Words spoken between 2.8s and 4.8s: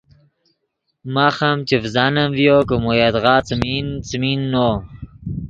مو یدغا څیمین، څیمین نو